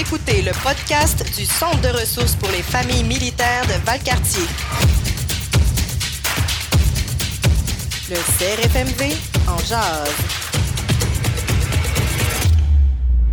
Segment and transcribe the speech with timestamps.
[0.00, 4.44] écoutez le podcast du Centre de ressources pour les familles militaires de Valcartier.
[8.08, 9.12] Le CRFMV
[9.46, 10.08] en jazz.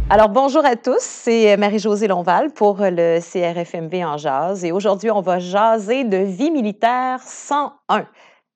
[0.10, 5.22] Alors, bonjour à tous, c'est Marie-Josée Lonval pour le CRFMV en jazz et aujourd'hui, on
[5.22, 8.06] va jaser de vie militaire 101.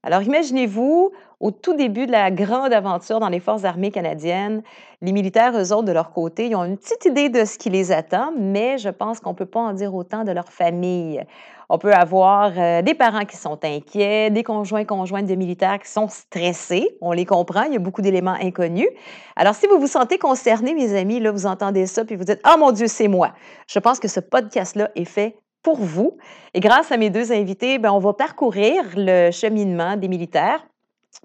[0.04, 4.62] Alors, imaginez-vous, au tout début de la grande aventure dans les forces armées canadiennes,
[5.02, 7.72] les militaires, eux autres, de leur côté, ils ont une petite idée de ce qui
[7.72, 11.26] les attend, mais je pense qu'on ne peut pas en dire autant de leur famille.
[11.68, 15.90] On peut avoir euh, des parents qui sont inquiets, des conjoints, conjointes de militaires qui
[15.90, 16.88] sont stressés.
[17.02, 18.90] On les comprend, il y a beaucoup d'éléments inconnus.
[19.36, 22.42] Alors, si vous vous sentez concerné, mes amis, là, vous entendez ça, puis vous dites,
[22.44, 23.32] ah mon Dieu, c'est moi.
[23.68, 26.18] Je pense que ce podcast-là est fait pour vous.
[26.54, 30.62] Et grâce à mes deux invités, ben, on va parcourir le cheminement des militaires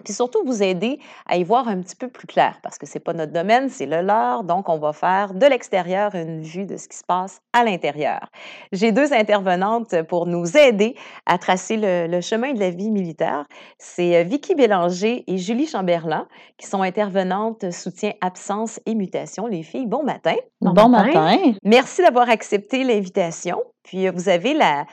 [0.03, 2.95] puis surtout vous aider à y voir un petit peu plus clair, parce que ce
[2.95, 6.65] n'est pas notre domaine, c'est le leur, donc on va faire de l'extérieur une vue
[6.65, 8.29] de ce qui se passe à l'intérieur.
[8.71, 10.95] J'ai deux intervenantes pour nous aider
[11.25, 13.45] à tracer le, chemin de la vie militaire.
[13.77, 19.47] C'est euh, Vicky Bélanger et Julie Chamberlain, qui sont intervenantes soutien absence et mutation.
[19.47, 20.35] Les filles, bon matin.
[20.61, 21.37] Bon, matin.
[21.63, 23.61] Merci d'avoir accepté l'invitation.
[23.87, 24.85] Puis vous avez la,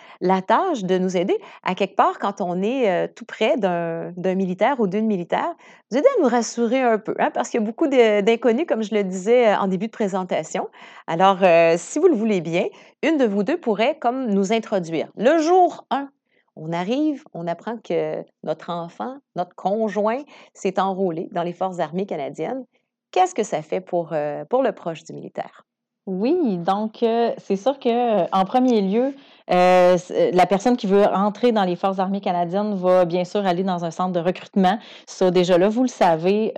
[0.43, 4.87] tâche de nous aider à quelque part quand on est tout près d'un militaire ou
[4.87, 5.53] d'une militaire,
[5.91, 8.85] vous aider à nous rassurer un peu, hein, parce qu'il y a beaucoup d'inconnus, comme
[8.85, 10.69] je le disais en début de présentation.
[11.09, 11.39] Alors,
[11.77, 12.67] si vous le voulez bien,
[13.03, 15.09] une de vous deux pourrait comme nous introduire.
[15.17, 16.09] Le jour 1,
[16.55, 20.23] on arrive, on apprend que notre enfant, notre conjoint
[20.53, 22.65] s'est enrôlé dans les forces armées canadiennes.
[23.11, 24.15] Qu'est-ce que ça fait pour,
[24.49, 25.65] pour le proche du militaire?
[26.07, 29.15] Oui, donc euh, c'est sûr que euh, en premier lieu,
[29.51, 29.97] euh,
[30.35, 33.87] la personne qui veut entrer dans les forces armées canadiennes va bien sûr aller dans
[33.87, 34.79] un centre de recrutement.
[35.07, 36.53] Ça, déjà là, vous le savez,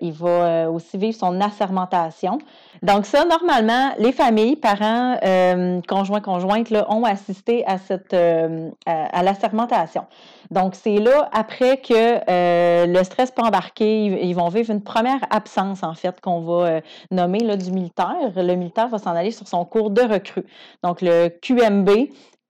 [0.00, 2.38] il va aussi vivre son assermentation.
[2.82, 5.16] Donc ça, normalement, les familles, parents,
[5.88, 10.04] conjoints, conjointes, là, ont assisté à cette à, l'assermentation.
[10.50, 15.82] Donc c'est là après que le stress peut embarquer, ils, vont vivre une première absence
[15.82, 16.80] en fait qu'on va
[17.10, 18.32] nommer là, du militaire.
[18.36, 20.44] Le militaire va s'en aller sur son cours de recrue.
[20.82, 21.90] Donc, le QMB,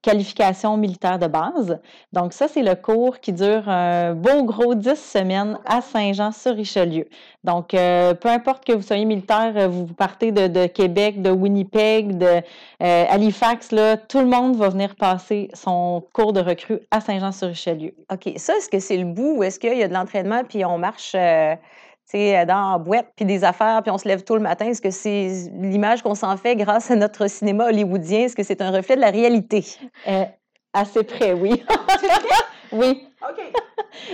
[0.06, 1.80] qualification militaire de base.
[2.12, 7.08] Donc, ça, c'est le cours qui dure un beau gros 10 semaines à Saint-Jean-sur-Richelieu.
[7.42, 12.18] Donc, euh, peu importe que vous soyez militaire, euh, vous partez de, Québec, de Winnipeg,
[12.18, 12.40] de
[12.82, 13.70] euh, Halifax,
[14.08, 17.92] tout le monde va venir passer son cours de recrue à Saint-Jean-sur-Richelieu.
[18.12, 18.32] OK.
[18.36, 20.78] Ça, est-ce que c'est le bout ou est-ce qu'il y a de l'entraînement puis on
[20.78, 21.16] marche
[22.06, 24.66] sais, dans la boîte, puis des affaires, puis on se lève tôt le matin.
[24.66, 28.20] Est-ce que c'est l'image qu'on s'en fait grâce à notre cinéma hollywoodien?
[28.20, 29.64] Est-ce que c'est un reflet de la réalité?
[30.06, 30.24] Euh,
[30.72, 31.64] assez près, oui.
[32.72, 33.02] oui.
[33.28, 33.52] OK.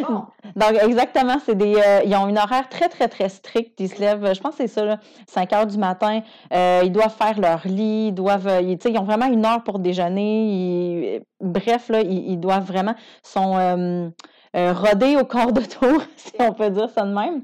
[0.57, 1.75] Donc, exactement, c'est des.
[1.75, 3.79] Euh, ils ont une horaire très, très, très stricte.
[3.81, 6.21] Ils se lèvent, je pense que c'est ça, 5 heures du matin.
[6.53, 8.61] Euh, ils doivent faire leur lit, ils doivent.
[8.63, 11.23] Ils, ils ont vraiment une heure pour déjeuner.
[11.41, 12.95] bref, là, ils, doivent vraiment.
[13.23, 14.13] sont
[14.55, 17.43] rodés au corps de tour, si on peut dire ça de même.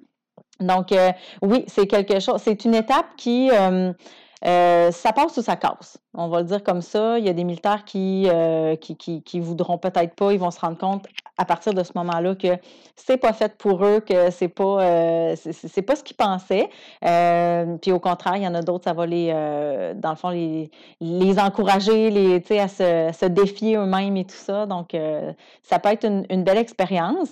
[0.61, 3.93] Donc, euh, oui, c'est quelque chose, c'est une étape qui, euh,
[4.45, 5.99] euh, ça passe ou ça casse.
[6.15, 7.19] On va le dire comme ça.
[7.19, 8.29] Il y a des militaires qui,
[8.81, 11.93] qui, qui, qui, voudront peut-être pas, ils vont se rendre compte à partir de ce
[11.95, 12.59] moment-là que
[12.97, 16.69] c'est pas fait pour eux, que c'est pas, c'est pas ce qu'ils pensaient.
[17.81, 19.33] puis au contraire, il y en a d'autres, ça va les,
[19.97, 20.71] dans le fond, les,
[21.01, 24.67] les encourager, les, à se, se défier eux-mêmes et tout ça.
[24.67, 24.97] Donc,
[25.63, 27.31] ça peut être une, une belle expérience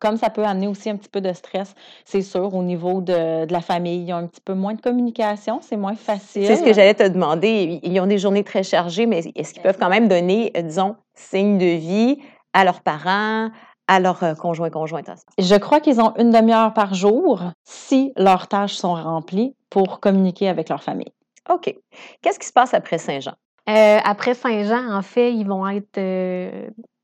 [0.00, 3.50] comme ça peut amener aussi un petit peu de stress, c'est sûr, au niveau de,
[3.50, 4.04] la famille.
[4.04, 6.46] Ils ont un petit peu moins de communication, c'est moins facile.
[6.46, 7.80] C'est ce que j'allais te demander.
[7.82, 10.96] Ils ont des journées très chargées, mais est-ce qu'ils peuvent quand même donner, euh, disons,
[11.14, 12.18] signe de vie
[12.52, 13.50] à leurs parents,
[13.86, 15.10] à leurs euh, conjoints conjointes?
[15.38, 20.48] Je crois qu'ils ont une demi-heure par jour si leurs tâches sont remplies pour communiquer
[20.48, 21.12] avec leur famille.
[21.50, 21.74] OK.
[22.22, 23.34] Qu'est-ce qui se passe après Saint-Jean?
[23.68, 25.98] Euh, après Saint-Jean, en fait, ils vont être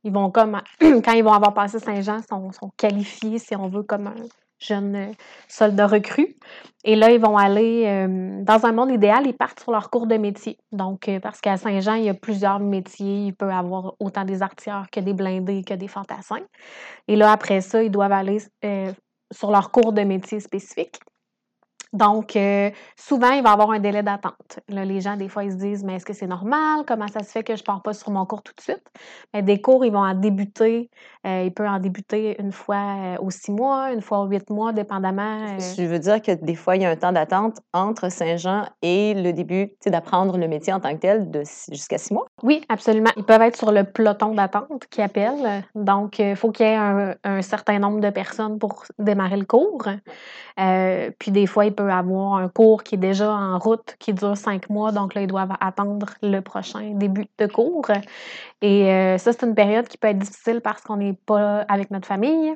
[0.04, 3.82] ils vont comme, quand ils vont avoir passé Saint-Jean, sont, sont qualifiés, si on veut,
[3.82, 4.14] comme un
[4.64, 5.12] jeune euh,
[5.48, 6.36] soldat recrue.
[6.84, 10.06] Et là, ils vont aller, euh, dans un monde idéal, ils partent sur leur cours
[10.06, 10.58] de métier.
[10.72, 13.26] Donc, euh, parce qu'à Saint-Jean, il y a plusieurs métiers.
[13.26, 16.44] Il peut avoir autant des artilleurs que des blindés, que des fantassins.
[17.08, 18.38] Et là, après ça, ils doivent aller
[19.32, 21.00] sur leur cours de métier spécifique.
[21.94, 24.58] Donc, euh, souvent, il va y avoir un délai d'attente.
[24.68, 26.84] Les gens, des fois, ils se disent, mais est-ce que c'est normal?
[26.88, 28.82] Comment ça se fait que je ne pars pas sur mon cours tout de suite?
[29.32, 30.90] Mais des cours, ils vont en débuter.
[31.24, 34.50] Euh, ils peuvent en débuter une fois euh, aux six mois, une fois aux huit
[34.50, 35.56] mois, dépendamment.
[35.58, 39.14] Je veux dire que des fois, il y a un temps d'attente entre Saint-Jean et
[39.14, 42.26] le début d'apprendre le métier en tant que tel de jusqu'à six mois?
[42.42, 43.10] Oui, absolument.
[43.16, 45.64] Ils peuvent être sur le peloton d'attente qui appelle.
[45.76, 49.44] Donc, il faut qu'il y ait un, un, certain nombre de personnes pour démarrer le
[49.44, 49.86] cours.
[50.56, 54.36] puis des fois, ils peuvent avoir un cours qui est déjà en route, qui dure
[54.36, 57.86] cinq mois, donc là, ils doivent attendre le prochain début de cours.
[58.62, 61.90] Et euh, ça, c'est une période qui peut être difficile parce qu'on n'est pas avec
[61.90, 62.54] notre famille.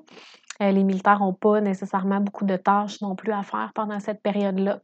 [0.60, 4.22] Euh, les militaires n'ont pas nécessairement beaucoup de tâches non plus à faire pendant cette
[4.22, 4.80] période-là.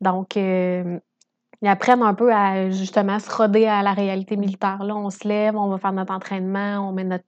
[0.00, 0.98] Donc, euh,
[1.64, 4.84] ils apprennent un peu à justement se roder à la réalité militaire.
[4.84, 7.24] Là, on se lève, on va faire notre entraînement, on met notre,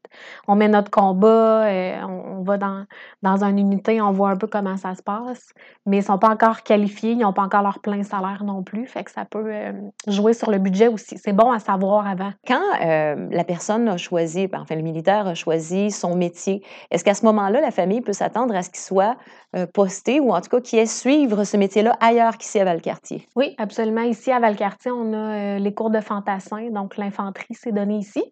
[0.47, 2.85] on met notre combat, euh, on, va dans,
[3.23, 5.55] dans une unité, on voit un peu comment ça se passe.
[5.87, 8.63] Mais ils ne sont pas encore qualifiés, ils n'ont pas encore leur plein salaire non
[8.63, 8.87] plus.
[8.87, 9.73] Fait que ça peut euh,
[10.07, 11.17] jouer sur le budget aussi.
[11.17, 12.33] C'est bon à savoir avant.
[12.47, 17.05] Quand euh, la personne a choisi, ben, enfin le militaire a choisi son métier, est-ce
[17.05, 19.17] qu'à ce, moment-là, la famille peut s'attendre à ce qu'il soit
[19.73, 23.27] posté ou en tout cas qu'il ait suivre ce métier-là ailleurs qu'ici à Valcartier?
[23.35, 24.03] Oui, absolument.
[24.03, 27.99] Ici, Ici, à Valcartier, on a euh, les cours de fantassin, donc l'infanterie, c'est donné
[27.99, 28.25] ici.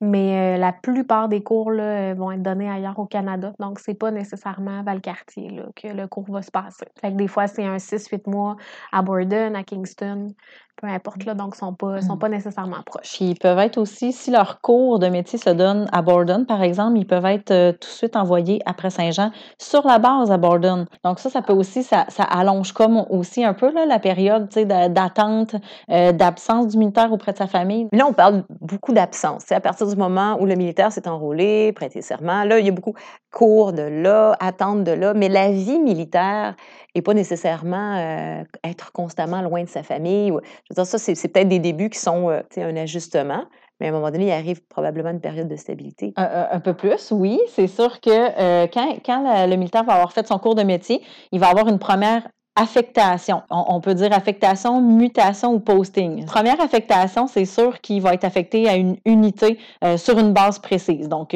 [0.00, 3.52] Mais euh, la plupart des cours là, vont être donnés ailleurs au Canada.
[3.58, 6.86] Donc, c'est pas nécessairement à Valcartier là, que le cours va se passer.
[7.02, 8.54] Des fois, c'est un 6-8 mois
[8.92, 10.28] à Borden, à Kingston
[10.76, 12.18] peu importe, là, donc ils ne sont, pas, sont mmh.
[12.18, 13.16] pas nécessairement proches.
[13.16, 16.62] Puis ils peuvent être aussi, si leur cours de métier se donne à Borden, par
[16.62, 20.36] exemple, ils peuvent être euh, tout de suite envoyés après Saint-Jean sur la base à
[20.36, 20.86] Borden.
[21.04, 24.48] Donc ça, ça peut aussi, ça, ça allonge comme aussi un peu là, la période
[24.48, 25.54] d'attente,
[25.90, 27.88] euh, d'absence du militaire auprès de sa famille.
[27.92, 29.50] Là, on parle beaucoup d'absence.
[29.52, 32.72] À partir du moment où le militaire s'est enrôlé, prêté serment, là, il y a
[32.72, 32.94] beaucoup
[33.30, 36.54] cours de là, attente de là, mais la vie militaire
[36.94, 40.32] n'est pas nécessairement euh, être constamment loin de sa famille.
[40.64, 43.44] Je veux dire, ça, c'est peut-être des débuts qui sont euh, un ajustement,
[43.80, 46.12] mais à un moment donné, il arrive probablement une période de stabilité.
[46.16, 47.40] Un, peu plus, oui.
[47.48, 51.02] C'est sûr que euh, quand, quand le militaire va avoir fait son cours de métier,
[51.32, 52.26] il va avoir une première
[52.56, 53.42] affectation.
[53.50, 56.24] On, peut dire affectation, mutation ou posting.
[56.24, 59.58] Première affectation, c'est sûr qu'il va être affecté à une unité
[59.96, 61.08] sur une base précise.
[61.08, 61.34] Donc,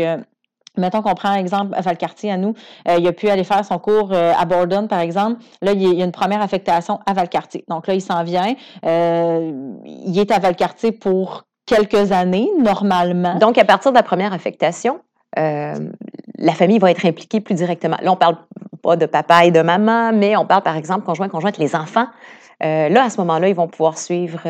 [0.78, 2.54] Mettons qu'on prend exemple Valcartier à nous,
[2.88, 5.40] euh, il a pu aller faire son cours euh, à Borden, par exemple.
[5.62, 7.64] Là, il y a une première affectation à Valcartier.
[7.68, 8.54] Donc là, il s'en vient.
[8.84, 9.50] Euh,
[9.84, 13.34] il est à Valcartier pour quelques années, normalement.
[13.36, 15.00] Donc, à partir de la première affectation,
[15.36, 17.96] la famille va être impliquée plus directement.
[18.00, 18.38] Là, on parle
[18.82, 22.06] pas de papa et de maman, mais on parle, par exemple, conjoint, conjointe, les enfants.
[22.60, 24.40] là, à ce moment-là, ils vont pouvoir suivre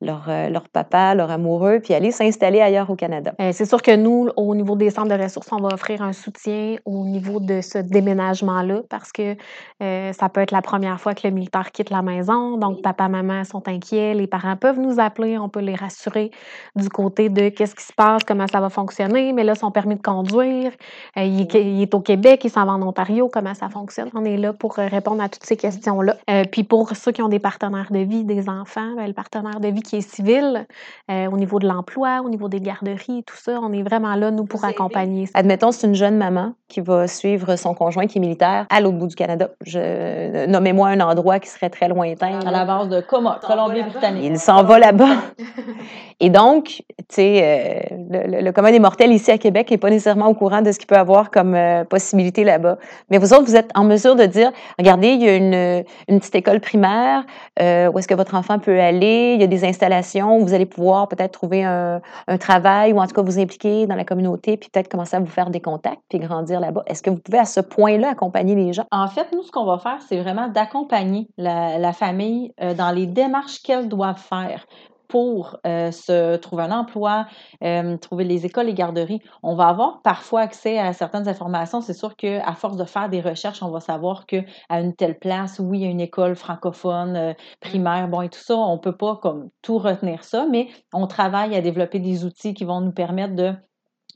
[0.00, 3.34] leur, euh, leur, papa, leur amoureux, puis aller s'installer ailleurs au Canada.
[3.40, 6.12] Euh, c'est sûr que nous, au niveau des centres de ressources, on va offrir un
[6.12, 9.36] soutien au niveau de ce déménagement-là parce que
[9.82, 12.58] euh, ça peut être la première fois que le militaire quitte la maison.
[12.58, 14.14] Donc, papa, maman sont inquiets.
[14.14, 15.36] Les parents peuvent nous appeler.
[15.36, 16.30] On peut les rassurer
[16.76, 19.32] du côté de qu'est-ce qui se passe, comment ça va fonctionner.
[19.32, 20.72] Mais là, son permis de conduire,
[21.16, 24.10] il, est au Québec, il s'en va en Ontario, comment ça fonctionne?
[24.14, 26.16] On est là pour répondre à toutes ces questions-là.
[26.52, 29.68] puis pour ceux qui ont des partenaires de vie, des enfants, ben, le partenaire de
[29.68, 30.66] vie qui est civil,
[31.10, 33.58] euh, au niveau de l'emploi, au niveau des garderies, tout ça.
[33.62, 35.28] On est vraiment là, nous, pour accompagner.
[35.32, 38.98] Admettons, c'est une jeune maman qui va suivre son conjoint qui est militaire à l'autre
[38.98, 39.48] bout du Canada.
[39.64, 40.46] Je...
[40.46, 42.40] Nommez-moi un endroit qui serait très lointain.
[42.46, 44.24] À la base de Colombie-Britannique.
[44.24, 45.16] Il s'en va là-bas.
[46.20, 49.88] Et donc, tu sais, euh, le, le, commun des mortels ici à Québec n'est pas
[49.88, 52.76] nécessairement au courant de ce qu'il peut avoir comme euh, possibilité là-bas.
[53.08, 56.18] Mais vous autres, vous êtes en mesure de dire, regardez, il y a une, une
[56.18, 57.24] petite école primaire
[57.58, 61.08] où est-ce que votre enfant peut aller, il y a des où vous allez pouvoir
[61.08, 62.00] peut-être trouver un,
[62.38, 65.26] travail ou en tout cas vous impliquer dans la communauté, puis peut-être commencer à vous
[65.26, 66.82] faire des contacts, puis grandir là-bas.
[66.86, 68.84] Est-ce que vous pouvez à ce point-là accompagner les gens?
[68.90, 72.90] En fait, nous, ce qu'on va faire, c'est vraiment d'accompagner la, la, famille euh, dans
[72.90, 74.66] les démarches qu'elle doit faire
[75.08, 77.26] pour euh, se trouver un emploi,
[77.64, 79.20] euh, trouver les écoles, les garderies.
[79.42, 81.80] On va avoir parfois accès à certaines informations.
[81.80, 85.58] C'est sûr qu'à force de faire des recherches, on va savoir qu'à une telle place,
[85.58, 88.80] oui, il y a une école francophone, euh, primaire, bon, et tout ça, on ne
[88.80, 92.80] peut pas comme tout retenir ça, mais on travaille à développer des outils qui vont
[92.80, 93.54] nous permettre de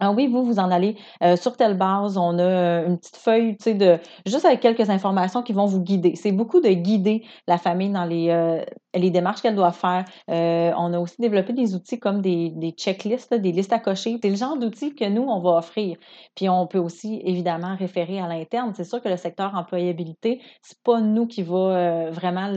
[0.01, 2.17] ah oui, vous, vous en allez euh, sur telle base.
[2.17, 5.81] On a une petite feuille, tu sais, de juste avec quelques informations qui vont vous
[5.81, 6.17] guider.
[6.17, 10.05] C'est beaucoup de guider la famille dans les, euh, les démarches qu'elle doit faire.
[10.29, 14.19] on a aussi développé des outils comme des, des checklists, des listes à cocher.
[14.23, 15.97] C'est le genre d'outils que nous, on va offrir.
[16.35, 18.73] Puis on peut aussi évidemment référer à l'interne.
[18.75, 22.49] C'est sûr que le secteur employabilité, c'est pas nous qui va vraiment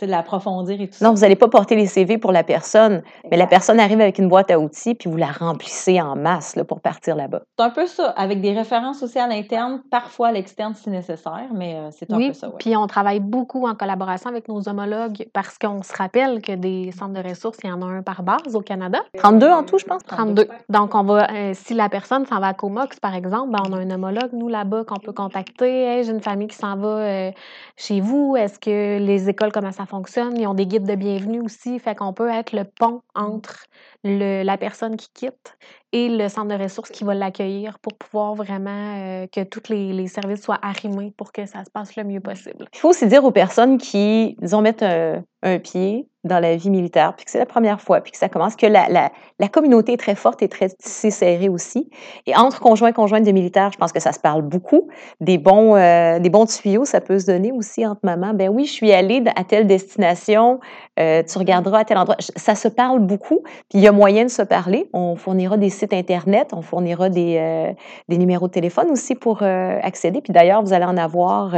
[0.00, 1.04] l'approfondir et tout ça.
[1.04, 4.18] Non, vous n'allez pas porter les CV pour la personne, mais la personne arrive avec
[4.18, 7.42] une boîte à outils puis vous la remplissez en masse pour partir là-bas.
[7.58, 11.48] C'est un peu ça, avec des références aussi à l'interne, parfois à l'externe si nécessaire,
[11.54, 12.48] mais euh, c'est un peu ça.
[12.48, 12.54] Oui.
[12.58, 16.92] Puis on travaille beaucoup en collaboration avec nos homologues parce qu'on se rappelle que des
[16.92, 19.00] centres de ressources, il y en a un par base au Canada.
[19.16, 20.02] 32 en tout, je pense.
[20.04, 20.46] 32.
[20.68, 23.72] Donc, on va, euh, si la personne s'en va à Comox, par exemple, ben, on
[23.72, 26.02] a un homologue, nous, là-bas, qu'on peut contacter.
[26.04, 27.30] j'ai une famille qui s'en va euh,
[27.76, 28.36] chez vous.
[28.36, 30.36] Est-ce que les écoles, comment ça fonctionne?
[30.38, 31.78] Ils ont des guides de bienvenue aussi.
[31.78, 33.64] Fait qu'on peut être le pont entre
[34.04, 35.56] le, la personne qui quitte
[35.92, 39.92] et le centre de ressources qui va l'accueillir pour pouvoir vraiment euh, que tous les,
[39.92, 42.66] les services soient arrimés pour que ça se passe le mieux possible.
[42.72, 46.70] Il faut aussi dire aux personnes qui, disons, mettent un, un pied dans la vie
[46.70, 49.94] militaire, puis que c'est la première fois, puis que ça commence, que la, la, communauté
[49.94, 51.90] est très forte et très serrée aussi.
[52.26, 54.88] Et entre conjoints et conjointes de militaires, je pense que ça se parle beaucoup.
[55.20, 58.34] Des bons, euh, des bons tuyaux, ça peut se donner aussi entre mamans.
[58.34, 60.60] Ben oui, je suis allée à telle destination,
[61.00, 62.16] euh, tu regarderas à tel endroit.
[62.20, 64.88] Ça se parle beaucoup, puis il y a moyen de se parler.
[64.92, 67.72] On fournira des sites Internet, on fournira des, euh,
[68.08, 70.20] des numéros de téléphone aussi pour accéder.
[70.20, 71.54] Puis d'ailleurs, vous allez en avoir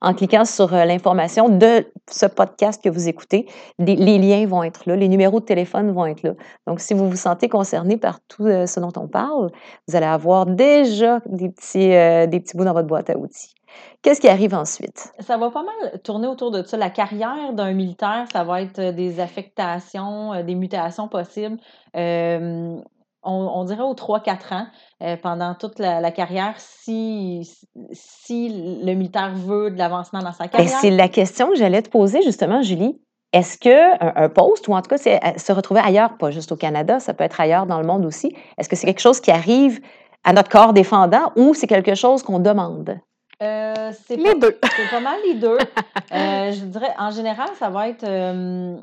[0.00, 3.25] en cliquant sur l'information de ce podcast que vous écoutez.
[3.30, 3.46] Des,
[3.78, 6.32] les liens vont être là, les numéros de téléphone vont être là.
[6.66, 9.50] Donc, si vous vous sentez concerné par tout euh, ce dont on parle,
[9.88, 13.56] vous allez avoir déjà des petits, euh, des petits bouts dans votre boîte à outils.
[14.02, 15.12] Qu'est-ce qui arrive ensuite?
[15.20, 16.76] Ça va pas mal tourner autour de ça.
[16.76, 21.58] La carrière d'un militaire, ça va être des affectations, euh, des mutations possibles.
[21.96, 22.76] Euh,
[23.22, 24.66] on, on, dirait aux 3-4 ans,
[25.02, 27.50] euh, pendant toute la, la, carrière, si,
[27.90, 28.48] si
[28.84, 30.78] le militaire veut de l'avancement dans sa carrière.
[30.80, 33.00] C'est la question que j'allais te poser justement, Julie.
[33.32, 36.56] Est-ce qu'un un poste, ou en tout cas c'est, se retrouver ailleurs, pas juste au
[36.56, 39.30] Canada, ça peut être ailleurs dans le monde aussi, est-ce que c'est quelque chose qui
[39.30, 39.80] arrive
[40.24, 42.98] à notre corps défendant ou c'est quelque chose qu'on demande?
[43.42, 44.58] Euh, c'est les pas, deux.
[44.76, 45.58] C'est pas mal les deux.
[46.12, 48.04] euh, je dirais, en général, ça va être.
[48.04, 48.76] Euh,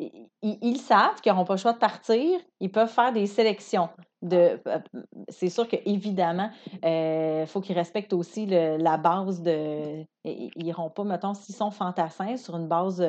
[0.00, 2.40] ils, ils, savent qu'ils n'auront pas le choix de partir.
[2.60, 3.88] Ils peuvent faire des sélections.
[4.20, 4.60] De,
[5.28, 6.50] c'est sûr qu'évidemment,
[6.82, 10.04] il euh, faut qu'ils respectent aussi le, la base de.
[10.24, 13.04] Ils n'iront pas, mettons, s'ils sont fantassins sur une base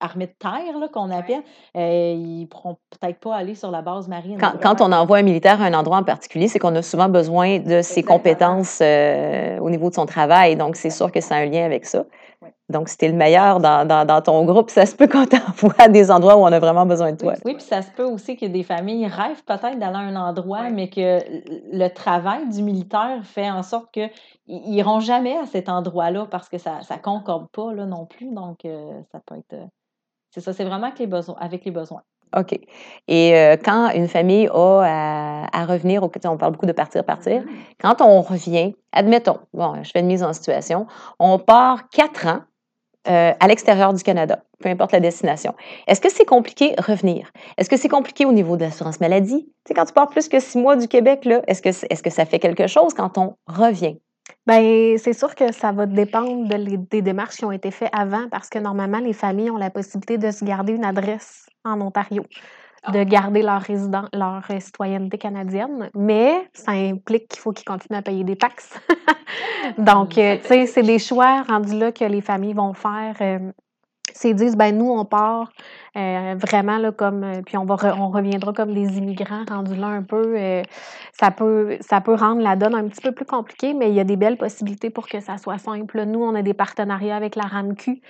[0.00, 1.42] armée de terre, qu'on appelle,
[1.76, 4.38] euh, ils ne pourront peut-être pas aller sur la base marine.
[4.38, 7.08] Quand, quand, on envoie un militaire à un endroit en particulier, c'est qu'on a souvent
[7.08, 8.16] besoin de ses Exactement.
[8.16, 10.56] compétences euh, au niveau de son travail.
[10.56, 12.04] Donc, c'est sûr que c'est un lien avec ça.
[12.42, 12.48] Oui.
[12.70, 15.24] Donc, si tu es le meilleur dans, dans, dans, ton groupe, ça se peut qu'on
[15.26, 17.34] t'envoie à des endroits où on a vraiment besoin de toi.
[17.44, 20.68] Oui, puis ça se peut aussi que des familles rêvent peut-être d'aller à un endroit,
[20.68, 21.20] mais que
[21.72, 24.10] le travail du militaire fait en sorte qu'ils
[24.46, 28.30] n'iront jamais à cet endroit-là parce que ça ne concorde pas là, non plus.
[28.34, 29.56] Donc, euh, ça peut être.
[30.30, 31.36] C'est ça, c'est vraiment avec les besoins.
[31.40, 32.02] Avec les besoins.
[32.36, 32.58] OK.
[33.08, 37.42] Et euh, quand une famille a à, à, revenir, on parle beaucoup de partir, partir,
[37.42, 37.48] mmh.
[37.80, 40.86] quand on revient, admettons, bon, je fais une mise en situation,
[41.18, 42.40] on part quatre ans
[43.08, 45.54] euh, à l'extérieur du Canada, peu importe la destination.
[45.86, 47.30] Est-ce que c'est compliqué revenir?
[47.56, 49.44] Est-ce que c'est compliqué au niveau de l'assurance maladie?
[49.46, 52.02] Tu sais, quand tu pars plus que six mois du Québec, là, est-ce que, est
[52.02, 53.98] que ça fait quelque chose quand on revient?
[54.46, 58.28] Bien, c'est sûr que ça va dépendre de des démarches qui ont été faites avant
[58.30, 62.24] parce que normalement, les familles ont la possibilité de se garder une adresse en Ontario,
[62.92, 68.02] de garder leur résident, leur citoyenneté canadienne, mais ça implique qu'il faut qu'ils continuent à
[68.02, 68.78] payer des taxes.
[69.78, 73.16] Donc, euh, tu sais, c'est des choix rendus là que les familles vont faire.
[73.20, 73.50] Euh,
[74.18, 75.50] c'est disent ben nous on part
[75.96, 79.76] euh, vraiment là comme euh, puis on va re, on reviendra comme des immigrants rendus
[79.76, 80.62] là un peu euh,
[81.12, 84.00] ça peut ça peut rendre la donne un petit peu plus compliquée mais il y
[84.00, 87.36] a des belles possibilités pour que ça soit simple nous on a des partenariats avec
[87.36, 88.00] la RAMQ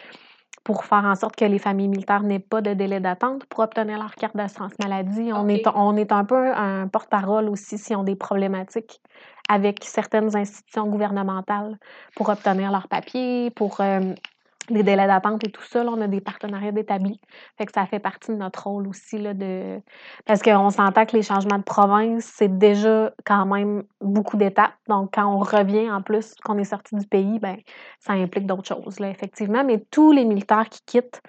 [0.69, 3.97] pour faire en sorte que les familles militaires n'aient pas de délai d'attente pour obtenir
[3.97, 5.31] leur carte d'assurance maladie.
[5.33, 9.01] On, est, on est un peu un porte-parole aussi s'ils ont des problématiques
[9.49, 11.79] avec certaines institutions gouvernementales
[12.15, 14.13] pour obtenir leurs papiers, pour euh,
[14.71, 17.21] les délais d'attente et tout ça, on a des partenariats d'établis.
[17.57, 19.81] Fait que ça fait partie de notre rôle aussi là, de.
[20.27, 24.75] Parce qu'on s'entend que les changements de province, c'est déjà quand même beaucoup d'étapes.
[24.89, 27.57] Donc, quand on revient en plus, qu'on est sorti du pays, ben
[28.01, 29.65] ça implique d'autres choses, là, effectivement.
[29.65, 31.21] Mais tous les militaires qui quittent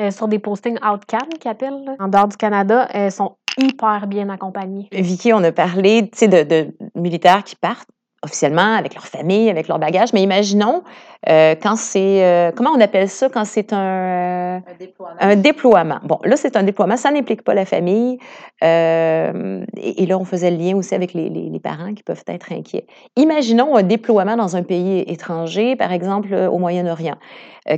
[0.00, 4.06] euh, sur des postings outcam qui appellent, là, en dehors du Canada, euh, sont hyper
[4.06, 4.88] bien accompagnés.
[4.92, 7.88] Vicky, on a parlé de, de militaires qui partent
[8.24, 10.12] officiellement avec leur famille, avec leur bagage.
[10.12, 10.82] Mais imaginons
[11.28, 15.16] euh, quand c'est, euh, comment on appelle ça, quand c'est un, euh, un, déploiement.
[15.20, 15.98] un, déploiement.
[16.02, 18.18] Bon, là, c'est un déploiement, ça n'implique pas la famille.
[18.62, 22.24] Et, et, là, on faisait le lien aussi avec les, les, les, parents qui peuvent
[22.26, 22.86] être inquiets.
[23.16, 27.16] Imaginons un déploiement dans un pays étranger, par exemple au Moyen-Orient.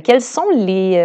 [0.03, 0.97] Quels sont les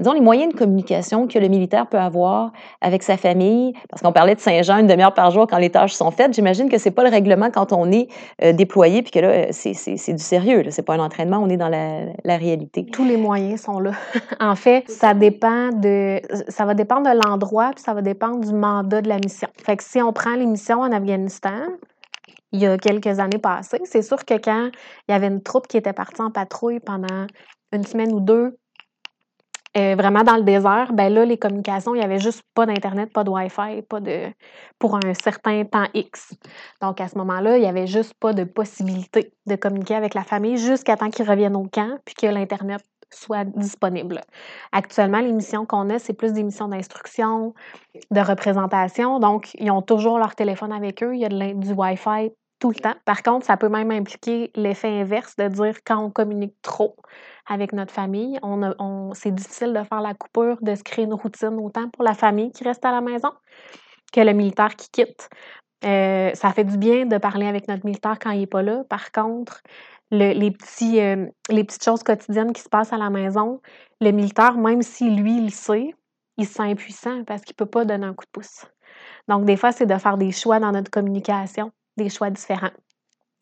[0.00, 4.12] disons, les moyens de communication que le militaire peut avoir avec sa famille, parce qu'on
[4.12, 6.90] parlait de Saint-Jean une demi-heure par jour quand les tâches sont faites, j'imagine que c'est
[6.90, 8.08] pas le règlement quand on est
[8.42, 11.68] euh, déployé, puis que là, c'est du sérieux, c'est pas un entraînement, on est dans
[11.68, 12.86] la, la, réalité.
[12.86, 13.92] Tous les moyens sont là.
[14.40, 18.54] en fait, ça dépend de, ça va dépendre de l'endroit, puis ça va dépendre du
[18.54, 19.48] mandat de la mission.
[19.64, 21.60] Fait que si on prend les missions en Afghanistan,
[22.52, 24.70] il y a quelques années passées, c'est sûr que quand
[25.08, 27.26] il y avait une troupe qui était partie en patrouille pendant
[27.72, 28.56] une semaine ou deux
[29.76, 33.12] euh, vraiment dans le désert, ben là, les communications, il n'y avait juste pas d'Internet,
[33.12, 34.32] pas de Wi-Fi, pas de
[34.78, 36.34] pour un certain temps X.
[36.82, 40.24] Donc à ce moment-là, il n'y avait juste pas de possibilité de communiquer avec la
[40.24, 44.20] famille jusqu'à temps qu'ils reviennent au camp, puis que l'Internet soient disponibles.
[44.72, 47.54] Actuellement, les missions qu'on a, c'est plus des missions d'instruction,
[48.10, 49.18] de représentation.
[49.18, 51.14] Donc, ils ont toujours leur téléphone avec eux.
[51.14, 52.94] Il y a du Wi-Fi tout le temps.
[53.04, 56.96] Par contre, ça peut même impliquer l'effet inverse de dire quand on communique trop
[57.48, 61.58] avec notre famille, on, c'est difficile de faire la coupure, de se créer une routine
[61.58, 63.32] autant pour la famille qui reste à la maison
[64.12, 65.28] que le militaire qui quitte.
[65.84, 68.84] Euh, ça fait du bien de parler avec notre militaire quand il n'est pas là.
[68.88, 69.62] Par contre,
[70.10, 70.52] les,
[70.82, 73.60] euh, les petites choses quotidiennes qui se passent à la maison,
[74.00, 75.94] le militaire, même si lui, il sait,
[76.36, 78.66] il se sent impuissant parce qu'il ne peut pas donner un coup de pouce.
[79.28, 82.70] Donc, des fois, c'est de faire des choix dans notre communication, des choix différents.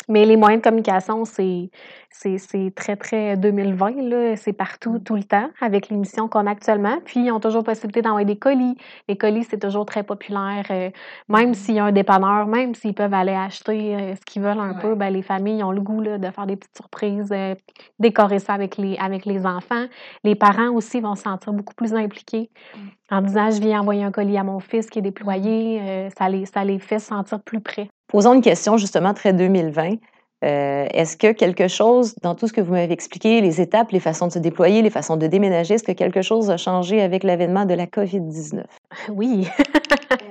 [0.09, 1.71] Mais les moyens de communication, c'est,
[2.11, 4.37] c'est, très, très 2020.
[4.37, 5.02] C'est partout, mmh.
[5.02, 6.99] tout le temps, avec l'émission qu'on a actuellement.
[7.05, 8.75] Puis, ils ont toujours possibilité d'envoyer des colis.
[9.07, 10.64] Les colis, c'est toujours très populaire.
[10.71, 10.90] Euh,
[11.28, 11.55] même mmh.
[11.55, 14.75] s'il y a un dépanneur, même s'ils peuvent aller acheter euh, ce qu'ils veulent un
[14.75, 17.55] peu, ben, les familles ont le goût là, de faire des petites surprises, euh,
[17.99, 19.85] décorer ça avec les, avec les enfants.
[20.25, 22.78] Les parents aussi vont se sentir beaucoup plus impliqués mmh.
[23.11, 26.09] en disant Je viens envoyer un colis à mon fils qui est déployé.
[26.17, 27.90] ça, les, ça les fait sentir plus près.
[28.09, 29.97] Posons une question justement très 2020.
[30.45, 34.00] Euh, est-ce que quelque chose, dans tout ce que vous m'avez expliqué, les étapes, les
[34.00, 37.25] façons de se déployer, les façons de déménager, est-ce que quelque chose a changé avec
[37.25, 38.62] l'avènement de la COVID-19?
[39.11, 39.49] Oui.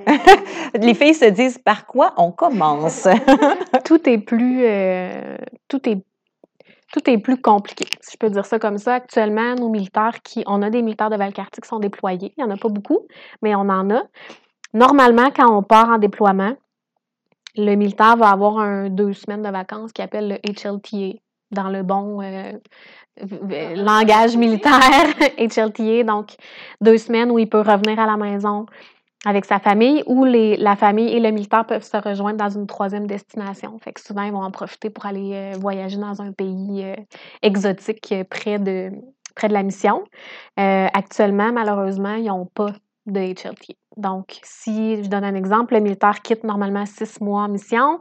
[0.76, 3.08] les filles se disent par quoi on commence?
[3.86, 4.64] tout est plus.
[4.64, 6.02] Euh, tout est
[6.94, 8.94] tout est plus compliqué, si je peux dire ça comme ça.
[8.94, 10.44] Actuellement, nos militaires qui.
[10.48, 12.34] On a des militaires de Valcartier qui sont déployés.
[12.38, 13.02] Il n'y en a pas beaucoup,
[13.42, 14.04] mais on en a.
[14.74, 16.54] Normalement, quand on part en déploiement,
[17.58, 21.20] le militaire va avoir un, deux semaines de vacances qui appelle le HLTA,
[21.52, 22.52] dans le bon euh,
[23.76, 24.80] langage militaire,
[25.38, 26.36] HLTA, donc
[26.82, 28.66] deux semaines où il peut revenir à la maison
[29.26, 32.68] avec sa famille ou les, la famille et le militaire peuvent se rejoindre dans une
[32.68, 33.78] troisième destination.
[33.80, 36.96] Fait que souvent, ils vont en profiter pour aller euh, voyager dans un pays euh,
[37.42, 38.92] exotique près de,
[39.36, 40.04] près de la mission.
[40.56, 42.74] actuellement, malheureusement, ils n'ont pas
[43.06, 43.74] de HLTA.
[43.98, 48.00] Donc, si je donne un exemple, le militaire quitte normalement six mois en mission.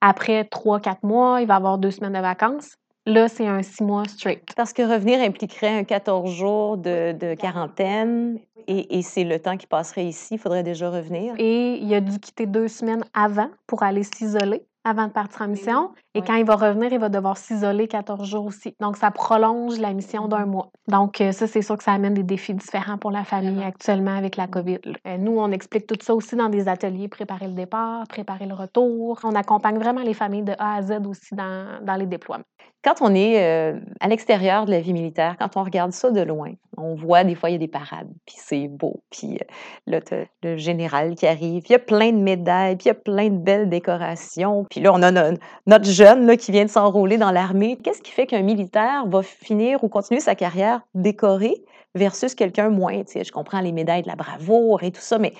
[0.00, 2.76] Après trois, quatre mois, il va avoir deux semaines de vacances.
[3.06, 4.54] Là, c'est un six mois straight.
[4.54, 9.66] Parce que revenir impliquerait un 14 jours de, quarantaine et, et c'est le temps qui
[9.66, 10.34] passerait ici.
[10.34, 11.34] Il faudrait déjà revenir.
[11.38, 15.48] Et il a dû quitter deux semaines avant pour aller s'isoler avant de partir en
[15.48, 15.90] mission.
[16.14, 18.74] Et quand il va revenir, il va devoir s'isoler 14 jours aussi.
[18.80, 20.46] Donc, ça prolonge la mission d'un mm-hmm.
[20.46, 20.70] mois.
[20.88, 24.16] Donc, euh, ça, c'est sûr que ça amène des défis différents pour la famille actuellement
[24.16, 24.80] avec la COVID.
[25.06, 28.54] Euh, nous, on explique tout ça aussi dans des ateliers, préparer le départ, préparer le
[28.54, 29.20] retour.
[29.22, 32.44] On accompagne vraiment les familles de A à Z aussi dans, dans les déploiements.
[32.84, 36.20] Quand on est euh, à l'extérieur de la vie militaire, quand on regarde ça de
[36.20, 39.38] loin, on voit des fois, il y a des parades, puis c'est beau, puis
[39.86, 40.00] là,
[40.44, 43.30] le général qui arrive, il y a plein de médailles, puis il y a plein
[43.30, 47.78] de belles décorations, puis là, on a notre jeune qui vient de s'enrôler dans l'armée.
[47.82, 51.54] Qu'est-ce qui fait qu'un militaire va finir ou continuer sa carrière décoré?
[51.98, 53.02] Versus quelqu'un moins?
[53.06, 55.32] Je comprends les médailles de la bravoure et tout ça, mais,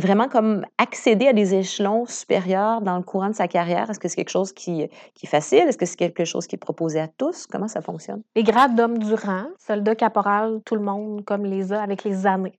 [0.00, 4.08] vraiment comme accéder à des échelons supérieurs dans le courant de sa carrière, est-ce que
[4.08, 5.68] c'est quelque chose qui, qui est facile?
[5.68, 7.46] Est-ce que c'est quelque chose qui est proposé à tous?
[7.46, 8.22] Comment ça fonctionne?
[8.34, 12.26] Les grades d'homme du rang, soldat, caporal, tout le monde comme les a avec les
[12.26, 12.58] années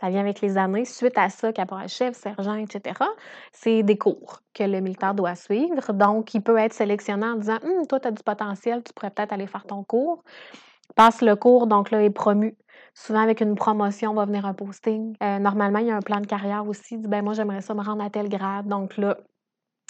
[0.00, 0.84] ça vient avec les années.
[0.84, 3.00] Suite à ça, caporal-chef, sergent, etc.,
[3.52, 5.92] c'est des cours que le militaire doit suivre.
[5.92, 9.10] Donc, il peut être sélectionné en disant hum, Toi, tu as du potentiel, tu pourrais
[9.10, 10.22] peut-être aller faire ton cours.
[10.94, 12.56] Passe le cours, donc là, est promu.
[13.00, 15.14] Souvent, avec une promotion, va venir un posting.
[15.22, 16.98] Euh, normalement, il y a un plan de carrière aussi.
[16.98, 18.66] Dit, ben, moi, j'aimerais ça me rendre à tel grade.
[18.66, 19.16] Donc là,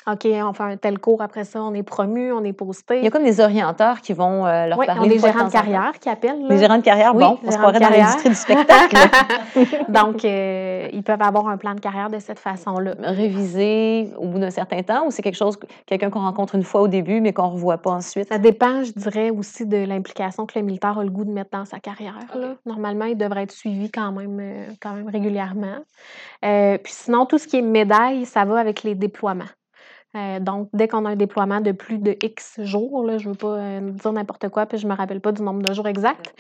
[0.06, 2.98] OK, on fait un tel cours, après ça, on est promu, on est posté.
[2.98, 5.02] Il y a comme des orienteurs qui vont euh, leur oui, parler.
[5.02, 6.48] Oui, des gérants de carrière qui appellent.
[6.48, 8.96] Des gérants de carrière, bon, on se croirait dans l'industrie du spectacle.
[9.90, 12.94] Donc, euh, ils peuvent avoir un plan de carrière de cette façon-là.
[13.00, 16.80] Réviser au bout d'un certain temps ou c'est quelque chose, quelqu'un qu'on rencontre une fois
[16.80, 18.28] au début, mais qu'on ne revoit pas ensuite?
[18.28, 21.50] Ça dépend, je dirais, aussi de l'implication que le militaire a le goût de mettre
[21.52, 22.14] dans sa carrière.
[22.64, 25.76] Normalement, il devrait être suivi quand même, euh, quand même régulièrement.
[26.40, 29.44] puis sinon, tout ce qui est médaille, ça va avec les déploiements.
[30.16, 33.33] Euh, donc, dès qu'on a un déploiement de plus de X jours, là, je ne
[33.33, 35.73] veux pas euh, dire n'importe quoi, puis je ne me rappelle pas du nombre de
[35.75, 36.35] jours exact,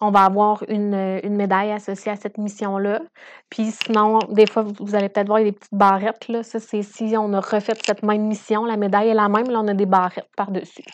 [0.00, 3.02] on va avoir une, médaille associée à cette mission-là.
[3.50, 6.28] Puis sinon, des fois, vous allez peut-être voir, des petites barrettes.
[6.28, 6.42] Là.
[6.42, 9.60] Ça, c'est si on a refait cette même mission, la médaille est la même, là,
[9.60, 10.84] on a des barrettes par-dessus.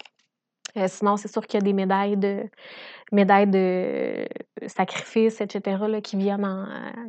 [0.77, 2.45] Euh, sinon, c'est sûr qu'il y a des médailles de
[3.13, 4.27] médailles de
[4.67, 6.43] sacrifice, etc., là, qui viennent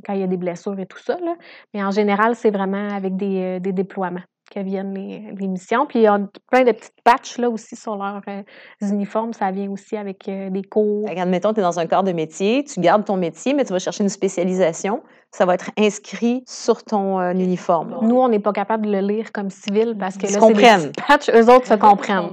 [0.06, 1.17] quand il y a des blessures et tout ça.
[1.20, 1.36] Là.
[1.74, 5.86] Mais en général, c'est vraiment avec des, des déploiements que viennent les, les missions.
[5.86, 6.19] Puis il y a
[6.51, 8.41] plein de petites patchs là aussi sur leurs euh,
[8.81, 9.33] uniformes.
[9.33, 11.07] Ça vient aussi avec euh, des cours.
[11.10, 13.73] Regarde, mettons, tu es dans un corps de métier, tu gardes ton métier, mais tu
[13.73, 15.01] vas chercher une spécialisation.
[15.31, 17.97] Ça va être inscrit sur ton euh, uniforme.
[18.01, 20.47] Nous, on n'est pas capable de le lire comme civil parce que Ils là, c'est
[20.47, 20.91] des comprennent.
[20.91, 21.29] petits patchs.
[21.29, 22.29] Eux autres se comprennent.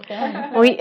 [0.57, 0.79] Oui.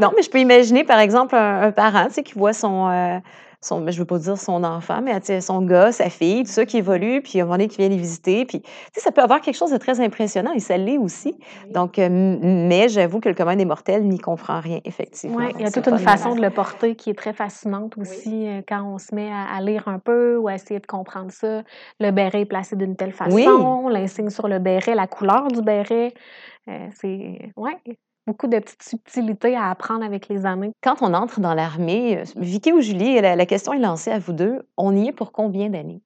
[0.00, 2.88] Non, mais je peux imaginer, par exemple, un, un parent tu sais, qui voit son,
[2.88, 3.18] euh,
[3.62, 6.64] son ben, je veux pas dire son enfant, mais son gars, sa fille, tout ça
[6.64, 8.46] qui évolue, puis à un moment donné, qui vient les visiter.
[8.46, 11.38] Puis, tu sais, ça peut avoir quelque chose de très impressionnant, et ça l'est aussi.
[11.70, 15.36] Donc, euh, mais j'avoue que le commun des mortels n'y comprend rien, effectivement.
[15.36, 18.46] Oui, il y a toute une façon de le porter qui est très fascinante aussi
[18.46, 21.30] euh, quand on se met à, à lire un peu ou à essayer de comprendre
[21.30, 21.62] ça.
[21.98, 23.34] Le béret est placé d'une telle façon,
[23.84, 23.92] Oui.
[23.92, 26.14] l'insigne sur le béret, la couleur du béret.
[26.68, 27.76] euh, c'est ouais,
[28.26, 30.72] beaucoup de petites subtilités à apprendre avec les années.
[30.82, 34.18] Quand on entre dans l'armée, euh, Vicky ou Julie, la, la question est lancée à
[34.18, 34.62] vous deux.
[34.76, 36.02] On y est pour combien d'années?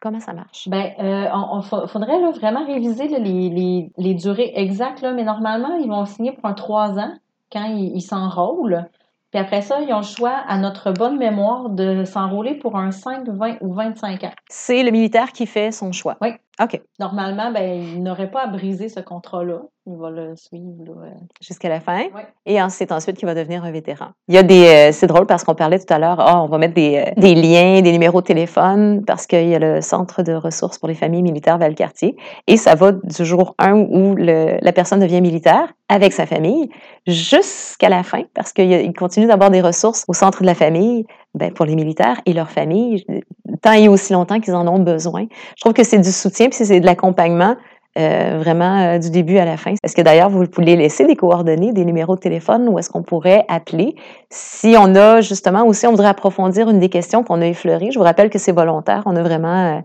[0.00, 0.68] Comment ça marche?
[0.68, 5.00] Ben, euh, on, on fa- faudrait là, vraiment réviser là, les, les, les durées exactes,
[5.00, 7.12] là, mais normalement, ils vont signer pour un trois ans
[7.52, 8.86] quand ils ils s'enrôlent.
[9.30, 12.90] Puis après ça, ils ont le choix, à notre bonne mémoire, de s'enrôler pour un
[12.92, 14.30] 5, 20 ou 25 ans.
[14.48, 16.16] C'est le militaire qui fait son choix.
[16.20, 16.30] Oui.
[16.62, 16.80] OK.
[17.00, 19.62] Normalement, ben, il n'aurait pas à briser ce contrat-là.
[19.86, 20.84] Il va le suivre.
[20.86, 21.10] là, euh.
[21.42, 22.04] Jusqu'à la fin.
[22.14, 22.22] Oui.
[22.46, 24.06] Et c'est ensuite qu'il va devenir un vétéran.
[24.28, 24.66] Il y a des.
[24.66, 27.20] euh, c'est drôle parce qu'on parlait tout à l'heure, ah, on va mettre des, euh,
[27.20, 30.88] des liens, des numéros de téléphone parce qu'il y a le Centre de ressources pour
[30.88, 32.16] les familles militaires Valcartier.
[32.46, 36.70] Et ça va du jour 1 où le- la personne devient militaire avec sa famille
[37.06, 41.52] jusqu'à la fin parce qu'il continue d'avoir des ressources au centre de la famille ben,
[41.52, 43.04] pour les militaires et leurs familles,
[43.64, 45.26] tant et aussi longtemps qu'ils en ont besoin.
[45.56, 47.56] Je trouve que c'est du soutien puis c'est de l'accompagnement
[47.96, 49.74] euh, vraiment euh, du début à la fin.
[49.82, 53.02] Est-ce que d'ailleurs vous voulez laisser des coordonnées, des numéros de téléphone où est-ce qu'on
[53.02, 53.94] pourrait appeler
[54.30, 57.90] si on a justement aussi on voudrait approfondir une des questions qu'on a effleurées?
[57.92, 59.02] Je vous rappelle que c'est volontaire.
[59.06, 59.80] On a vraiment euh,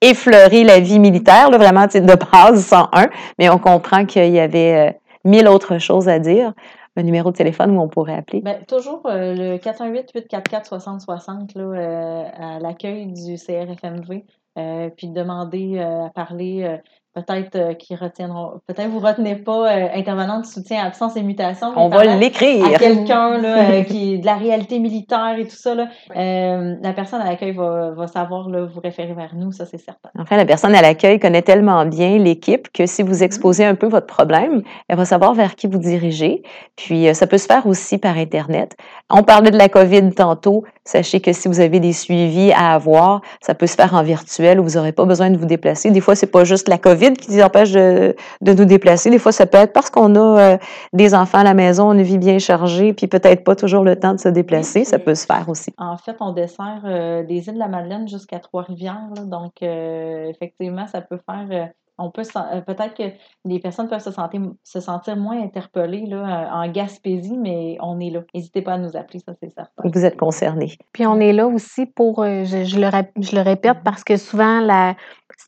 [0.00, 4.98] effleuré la vie militaire, là, vraiment de base 101, mais on comprend qu'il y avait
[5.26, 6.54] mille autres choses à dire.
[6.96, 8.40] Un numéro de téléphone où on pourrait appeler.
[8.40, 14.24] Ben, toujours euh, le 418-844-6060 là, euh, à l'accueil du CRFMV,
[14.58, 16.80] euh, puis demander à parler.
[17.12, 21.72] Peut-être euh, qu'ils retiendront, peut-être vous retenez pas euh, intervenant de soutien absence et mutation.
[21.74, 22.64] On va l'écrire.
[22.66, 25.74] à quelqu'un là, euh, qui est de la réalité militaire et tout ça.
[25.74, 29.66] Là, euh, la personne à l'accueil va, va savoir là, vous référer vers nous, ça
[29.66, 30.10] c'est certain.
[30.18, 33.88] Enfin, la personne à l'accueil connaît tellement bien l'équipe que si vous exposez un peu
[33.88, 36.42] votre problème, elle va savoir vers qui vous dirigez.
[36.76, 38.76] Puis, euh, ça peut se faire aussi par Internet.
[39.10, 40.64] On parlait de la COVID tantôt.
[40.90, 44.58] Sachez que si vous avez des suivis à avoir, ça peut se faire en virtuel
[44.58, 45.92] où vous n'aurez pas besoin de vous déplacer.
[45.92, 49.08] Des fois, c'est pas juste la COVID qui nous empêche de, de nous déplacer.
[49.08, 50.58] Des fois, ça peut être parce qu'on a euh,
[50.92, 54.14] des enfants à la maison, une vie bien chargée, puis peut-être pas toujours le temps
[54.14, 54.84] de se déplacer.
[54.84, 55.72] Ça peut se faire aussi.
[55.78, 59.12] En fait, on dessert euh, des îles de la Madeleine jusqu'à Trois-Rivières.
[59.26, 61.70] donc, euh, effectivement, ça peut faire.
[62.00, 63.04] On peut euh, peut-être que
[63.44, 68.00] les personnes peuvent se sentir, se sentir moins interpellées là, euh, en Gaspésie, mais on
[68.00, 68.20] est là.
[68.34, 69.82] N'hésitez pas à nous appeler, ça c'est certain.
[69.84, 70.76] Vous êtes concernés.
[70.92, 74.02] Puis on est là aussi pour, euh, je, je le, rép- je le répète parce
[74.02, 74.96] que souvent la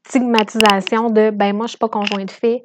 [0.09, 2.62] stigmatisation de ben moi je suis pas conjointe fait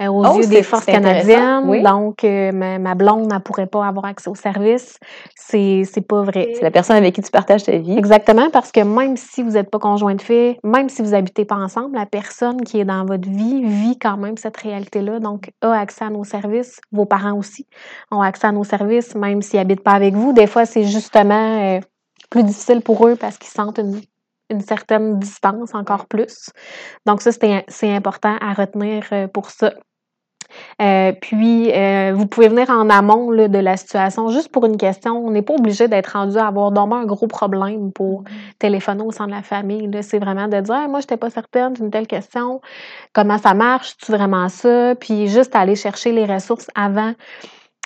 [0.00, 1.82] euh, aux Oh, yeux des forces canadiennes oui.
[1.82, 4.98] donc euh, ma, ma blonde ne pourrait pas avoir accès au service
[5.34, 7.96] c'est c'est pas vrai C'est la personne avec qui tu partages ta vie.
[7.96, 11.44] Exactement, parce que même si vous n'êtes pas conjoint de fait, même si vous habitez
[11.44, 15.50] pas ensemble, la personne qui est dans votre vie vit quand même cette réalité-là, donc
[15.62, 16.80] a accès à nos services.
[16.92, 17.66] Vos parents aussi
[18.10, 20.32] ont accès à nos services, même s'ils habitent pas avec vous.
[20.32, 21.80] Des fois, c'est justement euh,
[22.30, 24.00] plus difficile pour eux parce qu'ils sentent une,
[24.50, 26.50] une certaine distance encore plus.
[27.04, 29.72] Donc ça, c'est important à retenir euh, pour ça.
[30.80, 34.76] Euh, puis, euh, vous pouvez venir en amont là, de la situation juste pour une
[34.76, 35.16] question.
[35.26, 38.24] On n'est pas obligé d'être rendu à avoir vraiment un gros problème pour
[38.58, 39.90] téléphoner au sein de la famille.
[40.02, 42.60] C'est vraiment de dire Moi, je n'étais pas certaine d'une telle question.
[43.12, 43.96] Comment ça marche?
[43.98, 44.94] Tu vraiment ça?
[44.94, 47.12] Puis, juste aller chercher les ressources avant.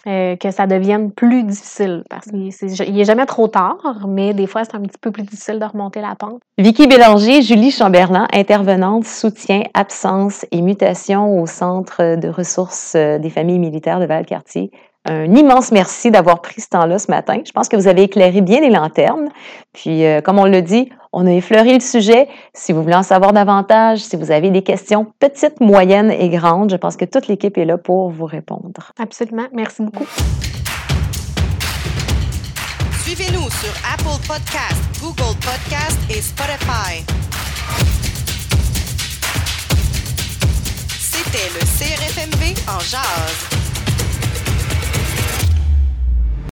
[0.06, 4.64] Euh, que ça devienne plus difficile parce qu'il n'est jamais trop tard, mais des fois
[4.64, 6.40] c'est un petit peu plus difficile de remonter la pente.
[6.58, 13.30] Vicky Bélanger, Julie Chamberlain, intervenante, soutien, absence et mutation au Centre de ressources euh, des
[13.30, 14.70] familles militaires de Valcartier.
[15.06, 17.40] Un immense merci d'avoir pris ce temps-là ce matin.
[17.44, 19.30] Je pense que vous avez éclairé bien les lanternes.
[19.72, 22.28] Puis, euh, comme on l'a dit, on a effleuré le sujet.
[22.52, 26.70] Si vous voulez en savoir davantage, si vous avez des questions petites, moyennes et grandes,
[26.70, 28.92] je pense que toute l'équipe est là pour vous répondre.
[28.98, 29.46] Absolument.
[29.54, 30.06] Merci beaucoup.
[33.02, 37.02] Suivez-nous sur Apple Podcast, Google Podcast et Spotify.
[40.98, 43.69] C'était le CRFMV en jazz.